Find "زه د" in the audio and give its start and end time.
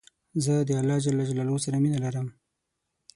0.43-0.69